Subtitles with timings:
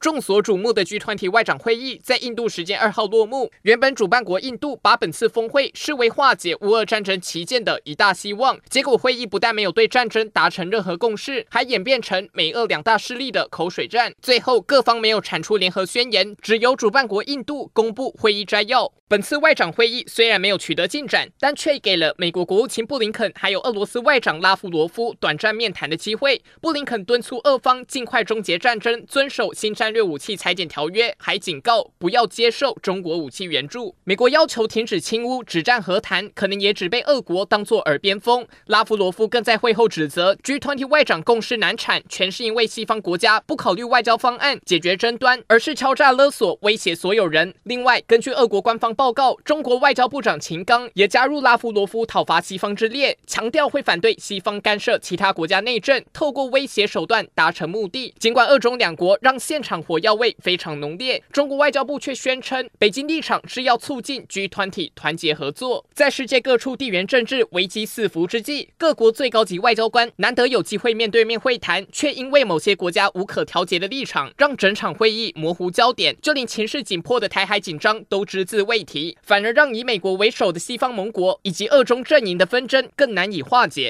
[0.00, 3.52] 众所瞩目的 G20 外长会议在印度时间二号落幕。
[3.62, 14.14] 原本主办国印度把本次峰会视为化解乌俄战争旗舰的一大希望，结果会议不但没有对战争达成任何共识，还演变成美俄两大势力的口水战。
[14.22, 18.90] 最后各方没有产出联合宣言，只由主办国印度公布会议摘要。
[19.06, 26.40] 本次外长会议虽然没有取得进展，但却给了美国国务卿布林肯还有俄罗斯外长拉夫罗夫短暂面谈的机会。
[26.62, 29.89] 布林肯敦促俄方尽快终结战争，遵守新战。
[29.90, 33.96] 战略武器裁减条约还警告不要接受中国武器援助。
[34.04, 38.46] 美国要求停止侵乌、止战和谈，可能也只被俄国当作耳边风。
[38.66, 47.52] 拉夫罗夫更在会后指责 G20 外长共识难产，全是因为西方国家不考虑外交方案解决争端，而是敲诈勒索、威胁所有人。
[47.64, 58.14] 另外，根据俄国官方报告，中国外交部长秦刚也加入拉夫罗夫讨伐西方之列，强调会反对西方干涉其他国家内政，透过威胁手段达成目的。
[58.20, 65.84] 尽管俄中两国让现场火药味非常浓烈，中国外交部却宣称，北京立场是要促进 G 团体团结合作。
[65.92, 83.88] 在世界各处地缘政治危机四伏之际，各国最高级外交官难得有机会面对面会谈，却因为某些国家无可调节的立场，让整场会议模糊焦点，就连情势紧迫的台海紧张都只字未提，反而让以美国为首的西方盟国以及俄中阵营的纷争更难以化解。